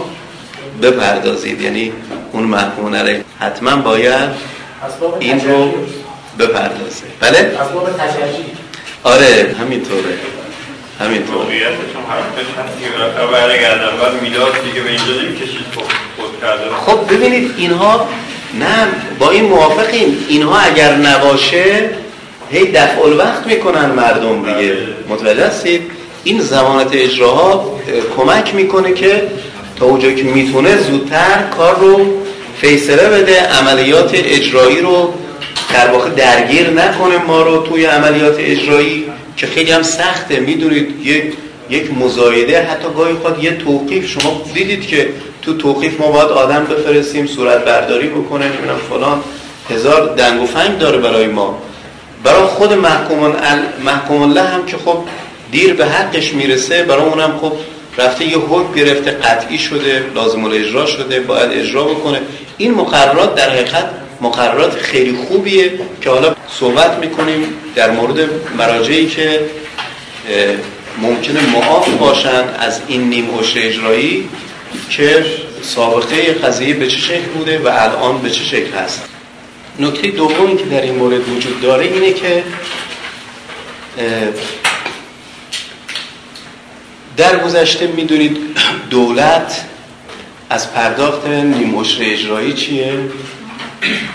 [0.83, 1.61] بپردازید.
[1.61, 1.93] یعنی
[2.33, 4.31] اون محکوم علیه حتما باید
[5.21, 5.73] این رو
[6.39, 7.05] بپردازه.
[7.21, 8.45] بله؟ اسباب تشجیع
[9.03, 10.15] آره همینطوره.
[11.01, 11.39] همینطوره.
[11.39, 13.97] موقعیتش هم حرفش هست که بالاخره برگردن.
[14.01, 15.83] بعد میلاد دیگه به اینجا نمی‌کشید خب
[16.17, 16.63] خود کرده.
[16.87, 18.09] خب ببینید اینها
[18.59, 18.89] نه
[19.19, 20.25] با این موافقیم.
[20.29, 21.91] اینها اگر نباشه
[22.51, 24.77] هی دفع الوقت می‌کنن مردم دیگه.
[25.09, 25.91] متوجه هستید؟
[26.25, 29.23] این زمانت اجراها اه، کمک می‌کنه که
[29.81, 32.01] تا اونجا که می‌تونه زودتر کار رو
[32.61, 35.15] فیصله بده عملیات اجرایی رو
[35.75, 39.05] در واقع درگیر نکنه ما رو توی عملیات اجرایی
[39.37, 40.41] که خیلی هم سخته.
[40.41, 41.33] می‌دونید یک
[41.71, 44.07] یک مزایده حتی گاهی خود یه توقیف.
[44.07, 45.09] شما دیدید که
[45.43, 49.23] تو توقیف ما باید آدم بفرستیم صورت برداری بکنه نمی‌دونم فلان.
[49.71, 51.63] هزار دنگ و فنگ داره برای ما.
[52.25, 54.99] برای خود محکوم ال- محکوم الله هم که خب
[55.53, 57.53] دیر به حقش می‌رسه برای اونم خب
[57.99, 62.21] رفته یه حکم گرفته قطعی شده لازم الاجرا شده باید اجرا بکنه.
[62.59, 69.41] این مقررات در حقیقت مقررات خیلی خوبیه که حالا صحبت می‌کنیم در مورد مراجعی که
[71.03, 74.29] ممکنه معاف باشن از این نیم عشر اجرایی
[74.91, 75.25] که
[75.63, 79.05] سابقه قضیه به چه شکل بوده و الان به چه شکل هست.
[79.79, 82.45] نکته دومی که در این مورد وجود داره اینه که
[87.21, 88.39] در گذشته می‌دونید
[88.91, 89.65] دولت
[90.51, 92.93] از پرداخت نیم عشر اجرایی چیه؟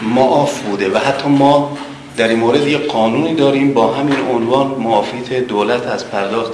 [0.01, 1.77] معاف بوده و حتی ما
[2.17, 6.53] در این مورد یه قانونی داریم با همین عنوان معافیت دولت از پرداخت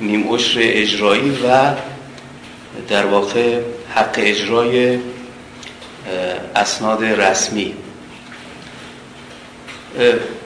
[0.00, 1.72] نیم عشر اجرایی و
[2.88, 3.60] در واقع
[3.94, 4.98] حق اجرای
[6.54, 7.74] اسناد رسمی.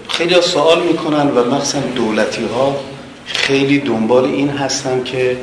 [0.09, 2.77] خیلی سوال می‌کنن و مخصوصا دولتی ها
[3.33, 5.37] خیلی دنبال این هستن که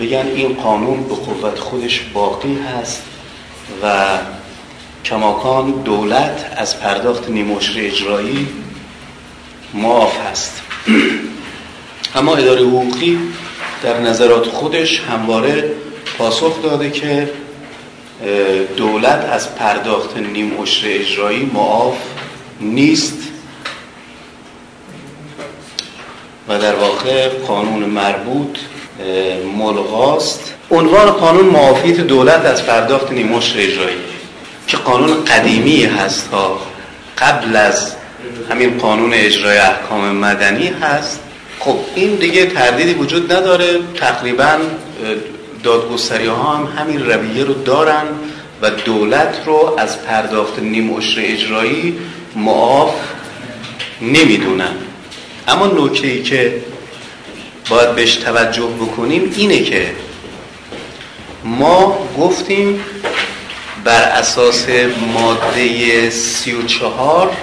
[0.00, 3.02] بگن این قانون به قوت خودش باقی هست
[3.82, 4.18] و
[5.04, 8.48] کماکان دولت از پرداخت نیموشر اجرایی
[9.74, 10.62] معاف هست.
[12.16, 13.18] اما اداره حقوقی
[13.82, 15.70] در نظرات خودش همواره
[16.18, 17.30] پاسخ داده که
[18.76, 21.96] دولت از پرداخت نیم عشر اجرایی معاف
[22.60, 23.18] نیست.
[26.48, 26.93] و در واقع
[27.46, 28.58] قانون مربوط
[29.58, 30.54] ملغاست.
[30.70, 33.96] عنوان قانون معافیت دولت از پرداخت نیم عشر اجرایی
[34.66, 36.60] که قانون قدیمی هست ها.
[37.18, 37.92] قبل از
[38.50, 41.20] همین قانون اجرای احکام مدنی هست.
[41.60, 43.78] خب این دیگه تردیدی وجود نداره.
[44.00, 44.58] تقریبا
[45.62, 48.04] دادگستری ها هم همین رویه رو دارن
[48.62, 51.98] و دولت رو از پرداخت نیم عشر اجرایی
[52.36, 52.94] معاف
[54.02, 54.74] نمی‌دونن.
[55.48, 56.62] اما نکته ای که
[57.70, 59.92] باید بهش توجه بکنیم اینه که
[61.44, 62.84] ما گفتیم
[63.84, 64.66] بر اساس
[65.14, 67.36] ماده 34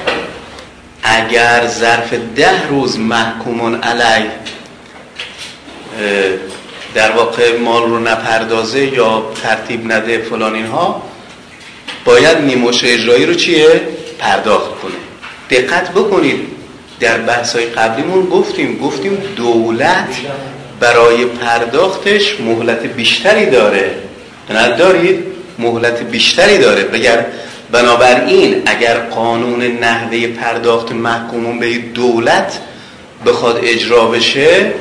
[1.04, 4.30] اگر ظرف ده روز محکومون علی
[6.94, 11.04] در واقع مال رو نپردازه یا ترتیب نده فلان اینها
[12.06, 13.82] باید نیموش اجرایی رو چیه؟
[14.20, 14.94] پرداخت کنه
[15.50, 16.48] دقت بکنید
[17.02, 20.16] در بحث های قبلیمون گفتیم گفتیم دولت
[20.80, 23.92] برای پرداختش مهلت بیشتری داره.
[24.50, 25.24] ندارید
[25.60, 26.84] مهلت بیشتری داره.
[26.84, 27.26] بگر
[27.72, 32.60] بنابراین اگر قانون نحوه پرداخت محکومون به دولت
[33.26, 34.74] بخواد اجرا بشه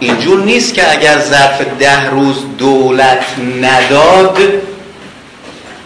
[0.00, 3.24] اینجور نیست که اگر ظرف ده روز دولت
[3.62, 4.38] نداد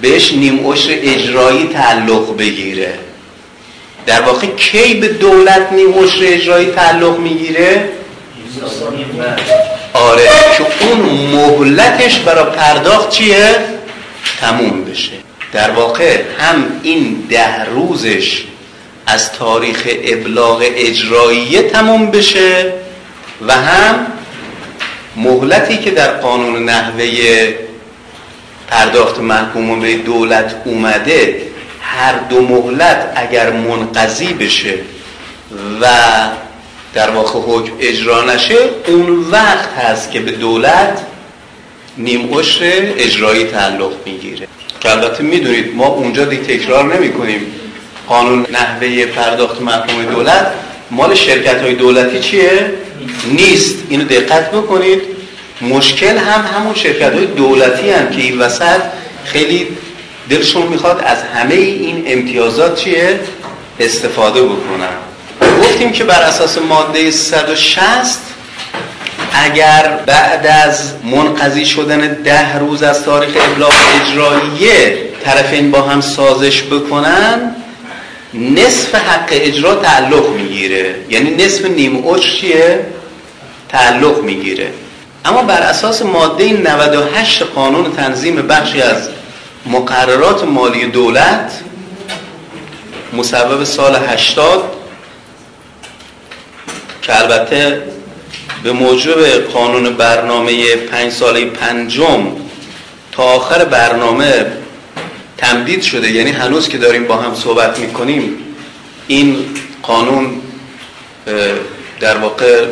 [0.00, 0.66] بهش نیم
[1.02, 3.07] اجرایی تعلق بگیره.
[4.08, 7.88] در واقع کی به دولت نیم عشر اجرایی تعلق می‌گیره؟
[9.92, 11.00] آره که اون
[11.32, 13.56] مهلتش برای پرداخت چیه؟
[14.40, 15.12] تموم بشه.
[15.52, 18.44] در واقع هم این ده روزش
[19.06, 22.72] از تاریخ ابلاغ اجراییه تمام بشه
[23.46, 24.06] و هم
[25.16, 27.04] مهلتی که در قانون نحوه
[28.68, 31.42] پرداخت محکومون به دولت اومده
[31.80, 34.74] هر دو مهلت اگر منقضی بشه
[35.80, 35.86] و
[36.94, 41.00] در واقع حکم اجرا نشه اون وقت هست که به دولت
[41.98, 44.48] نیم عشر اجرایی تعلق می‌گیره.
[44.80, 47.40] که البته می‌دونید ما اونجا دی تکرار نمی کنیم
[48.08, 50.52] قانون نحوه پرداخت محکوم دولت
[50.90, 52.72] مال شرکت های دولتی چیه؟
[53.32, 53.76] نیست.
[53.88, 55.02] اینو دقت بکنید.
[55.62, 58.80] مشکل هم همون شرکت های دولتی هم که این وسط
[59.24, 59.68] خیلی
[60.30, 63.20] دلشون می‌خواد از همه این امتیازات چیه؟
[63.80, 64.96] استفاده بکنن
[65.60, 67.82] گفتیم که بر اساس ماده 160
[69.32, 76.62] اگر بعد از منقضی شدن ده روز از تاریخ ابلاغ اجراییه طرفین با هم سازش
[76.62, 77.56] بکنن
[78.34, 82.86] نصف حق اجرا تعلق می‌گیره یعنی نصف نیم اجر چیه؟
[83.68, 84.70] تعلق می‌گیره
[85.24, 89.08] اما بر اساس ماده 98 قانون تنظیم بخشی از
[89.66, 91.52] مقررات مالی دولت
[93.12, 94.64] مصوب سال 80
[97.02, 97.82] که البته
[98.62, 102.26] به موجب قانون برنامه پنج ساله پنجم
[103.12, 104.46] تا آخر برنامه
[105.36, 108.36] تمدید شده یعنی هنوز که داریم با هم صحبت می‌کنیم
[109.06, 109.36] این
[109.82, 110.40] قانون
[112.00, 112.66] در واقع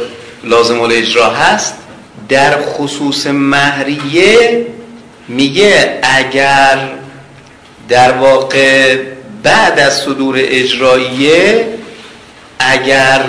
[0.44, 1.74] لازم اجرا هست.
[2.28, 4.66] در خصوص مهریه
[5.28, 6.78] میگه اگر
[7.88, 8.96] در واقع
[9.42, 11.66] بعد از صدور اجراییه
[12.58, 13.20] اگر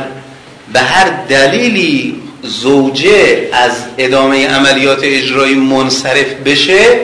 [0.73, 6.99] به هر دلیلی زوجه از ادامه عملیات اجرایی منصرف بشه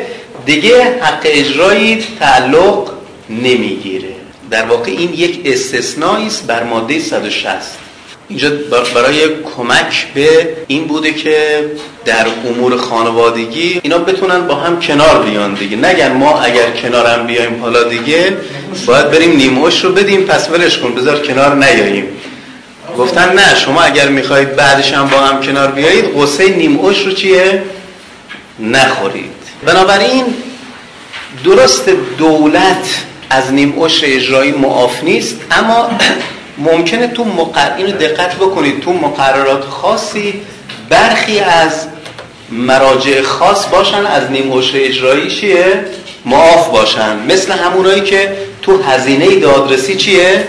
[0.46, 2.92] دیگه حق اجرایی تعلق
[3.30, 4.14] نمی‌گیره.
[4.50, 7.83] در واقع این یک استثنایی است بر ماده 160
[8.34, 8.50] اینجا
[8.96, 9.20] برای
[9.58, 11.66] کمک به این بوده که
[12.06, 15.78] در امور خانوادگی اینا بتونن با هم کنار بیان دیگه.
[15.78, 18.38] نگن ما اگر کنارم بیایم حالا دیگه
[18.86, 22.08] باید بریم نیموش رو بدیم پس ولش کن بذار کنار نیاییم.
[22.98, 27.64] گفتن نه شما اگر می‌خواهید بعدش هم با هم کنار بیایید قصه نیموش رو چیه؟
[28.60, 29.32] نخورید.
[29.66, 30.24] بنابراین
[31.46, 35.90] درست دولت از نیم عشر اجرایی معاف نیست اما
[36.58, 37.76] ممکنه تو مقر...
[37.78, 40.42] اینو دقت بکنید تو مقررات خاصی
[40.90, 41.88] برخی از
[42.52, 45.86] مراجع خاص باشن از نیم اجرایی چیه؟
[46.26, 47.18] معاف باشن.
[47.30, 50.48] مثل همونایی که تو هزینه دادرسی چیه؟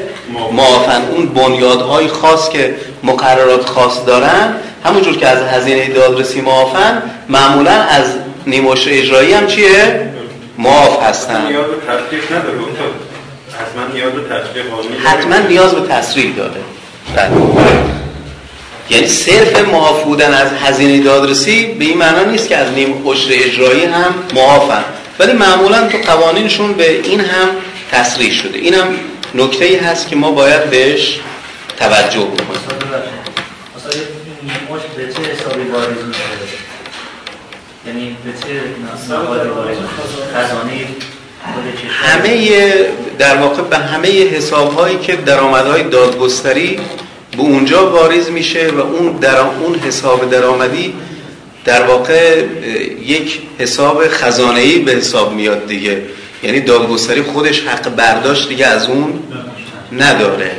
[0.53, 1.03] معافن.
[1.17, 8.05] اون بنیادهای خاص که مقررات خاص دارن همونجور که از هزینه دادرسی معافن معمولا از
[8.47, 10.11] نیموش اجرایی هم چیه؟
[10.59, 11.03] معاف.
[11.03, 12.59] هستن نیاز به تصریح نداره
[13.75, 14.65] حتما نیاز به تصریح
[15.05, 16.61] حتما نیاز به تصریح داره
[17.17, 17.31] بله.
[18.91, 23.29] یعنی صرف معاف بودن از هزینه دادرسی به این معنا نیست که از نیم عشر
[23.31, 24.85] اجرایی هم معافن.
[25.19, 27.49] ولی معمولا تو قوانینشون به این هم
[27.93, 28.59] تصریح شده.
[28.59, 28.95] این هم
[29.35, 31.21] نکته ای هست که ما باید بهش
[31.79, 32.61] توجه بکنیم.
[34.97, 35.63] به چه حسابی
[37.87, 38.61] یعنی به چه
[40.35, 40.87] خزانه.
[41.89, 42.49] همه
[43.19, 46.79] در واقع به همه حساب هایی که درآمدهای دادگستری
[47.37, 50.95] به اونجا واریز میشه و اون در اون حساب درآمدی
[51.65, 52.45] در واقع
[53.07, 56.03] یک حساب خزانه به حساب میاد دیگه.
[56.43, 59.13] یعنی دادگستری خودش حق برداشت دیگه از اون
[59.93, 60.51] نداره.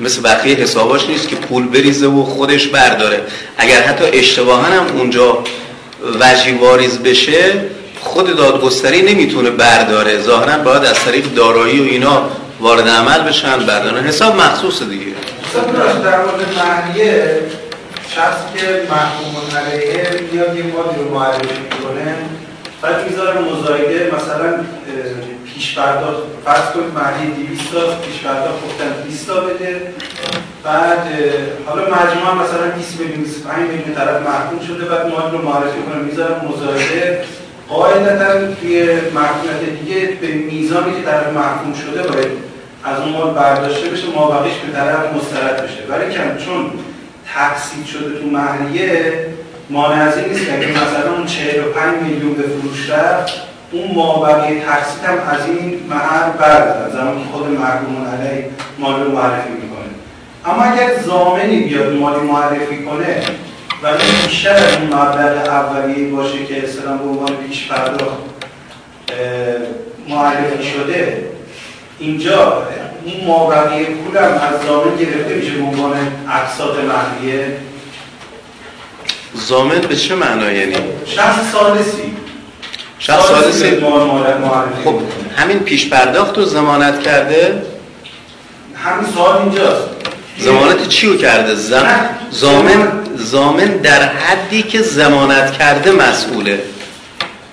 [0.00, 3.20] مثل بقیه حساباش نیست که پول بریزه و خودش برداره.
[3.58, 5.44] اگر حتی اشتباها هم اونجا
[6.20, 7.52] وجی واریز بشه
[8.02, 10.18] خود دادگستری نمی‌تونه برداره.
[10.20, 12.22] ظاهرا باید از طریق دارایی و اینا
[12.60, 15.04] وارد عمل بشن بردارن حساب مخصوص دیگه.
[16.04, 17.40] در مورد مهریه
[18.14, 22.16] شخصی که محکوم علیه میاد یه مادی رو معرفی می‌کنه
[22.82, 24.54] بعد می‌ذاره مزایده مثلا
[25.54, 29.94] پیش پرداخت فرض کنید مهریه 200 تا پیش پرداخت گفتن 20 تا بده.
[30.64, 31.06] بعد
[31.66, 34.84] حالا مجموعه مثلا 20 میلیون 25 میلیون طرف محکوم شده.
[34.84, 36.02] بعد مال رو معرفی کنه.
[36.02, 37.24] می‌ذاره مزایده.
[37.72, 42.32] قاعدتا توی محکومیت دیگه به میزانی که طرف محکوم شده باید
[42.84, 45.78] از اون مال برداشته بشه مابقیش به طرف مسترد بشه.
[45.88, 46.70] ولی کم چون
[47.34, 49.12] تقسیم شده تو مهریه
[49.70, 53.32] مانع از این نیست که مثلا اون 45 میلیون به فروش رفت
[53.72, 58.44] اون مابقی تقسیم هم از این محل بردارد زمان که خود مرحوم علی
[58.78, 59.72] مال رو معرفی می‌کنه.
[60.46, 63.22] اما اگر زامنی بیاد مالی معرفی کنه
[63.82, 68.18] ولی بیشتر از اون مبلغ اولیه باشه که اصلا به عنوان پیش پرداخت
[70.08, 71.24] معرفی شده
[71.98, 72.62] اینجا
[73.04, 75.96] این مابقی پول هم از زامن گرفته میشه به عنوان
[76.30, 77.56] اقساط مهریه
[79.34, 80.76] زامن به چه معنا یعنی؟
[81.06, 82.16] شخص سالسی
[82.98, 83.70] شخص سالسی
[84.84, 85.00] خب
[85.36, 87.62] همین پیش پرداخت رو زمانت کرده؟
[88.74, 89.88] همین سوال اینجاست.
[90.38, 92.10] زمانت چی رو کرده؟ زم...
[92.30, 96.60] زامن زامن در حدی که زمانت کرده مسئوله.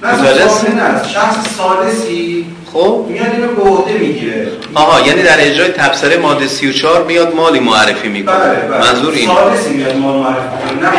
[0.01, 3.05] نه متوجه نه شخص سالسی خب.
[3.09, 4.47] میاد اینو به عهده می‌گیره.
[4.73, 8.35] آها یعنی در اجرای تبصره ماده 34 میاد مالی معرفی می‌کنه.
[8.35, 8.79] بله بله.
[8.79, 10.91] منظور این سالسی میاد مال معرفی کنه نه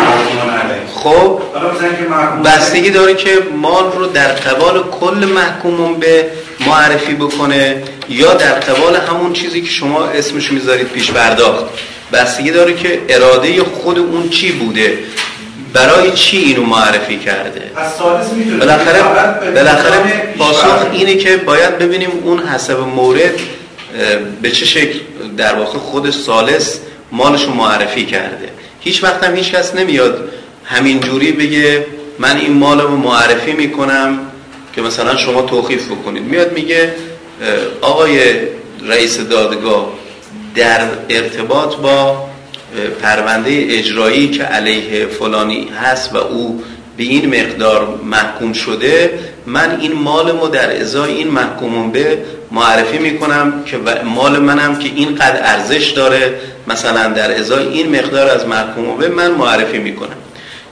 [0.95, 1.41] خب.
[1.55, 6.27] حالا مثلا که محکوم بستگی داره که مال رو در قبال کل محکومون به
[6.67, 11.65] معرفی بکنه یا در قبال همون چیزی که شما اسمش می‌ذارید پیش پرداخت.
[12.13, 14.99] بستگی داره که اراده خود اون چی بوده؟
[15.73, 17.71] برای چی اینو معرفی کرده؟
[18.61, 19.03] بالاخره
[19.55, 20.87] بالاخره پاسخ.
[20.93, 23.35] اینه که باید ببینیم اون حسب مورد
[24.43, 24.99] به چه شکل
[25.37, 26.79] در واقع خود سالس
[27.13, 28.49] مالش رو معرفی کرده.
[28.81, 30.29] هیچ وقت هم هیچ کس نمیاد
[30.65, 31.87] همین جوری بگه
[32.19, 34.19] من این مال رو معرفی می‌کنم
[34.75, 36.23] که مثلا شما توقیف بکنید.
[36.23, 36.95] میاد میگه
[37.81, 38.21] آقای
[38.87, 39.93] رئیس دادگاه
[40.55, 42.29] در ارتباط با
[43.03, 46.63] پرونده اجرایی که علیه فلانی هست و او
[46.97, 52.19] به این مقدار محکوم شده من این مالمو در ازای این محکومون به
[52.51, 56.35] معرفی می‌کنم که مال منم که اینقدر ارزش داره
[56.67, 60.17] مثلا در ازای این مقدار از محکومون به من معرفی می‌کنم.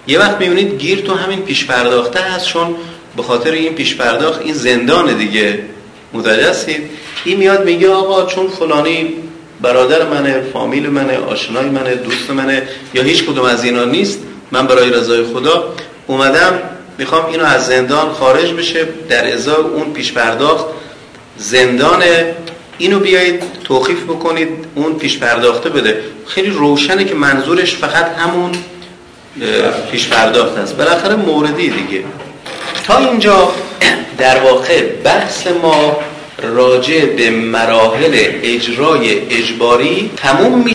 [0.07, 2.75] یه وقت می‌بینید گیر تو همین پیش پرداخته هست چون
[3.17, 5.59] به خاطر این پیش پرداخت این زندان دیگه
[6.13, 6.91] متوجه هستید
[7.25, 9.15] این میاد میگه آقا چون فلانی
[9.61, 14.19] برادر منه فامیل منه آشنای منه دوست منه یا هیچ کدوم از اینا نیست.
[14.51, 15.75] من برای رضای خدا
[16.07, 16.59] اومدم
[16.99, 18.89] می‌خوام اینو از زندان خارج بشه.
[19.09, 20.65] در ازای اون پیش پرداخت
[21.39, 22.03] زندان.
[22.79, 26.01] اینو بیایید توقیف بکنید اون پیش پرداخته بده.
[26.27, 28.53] خیلی روشنه که منظورش فقط همون
[29.93, 30.77] پیش پرداخت است.
[30.77, 32.05] بالاخره موردی دیگه.
[32.87, 33.53] تا اینجا
[34.19, 35.97] در واقع بحث ما
[36.43, 40.75] راجع به مراحل اجرای اجباری تموم می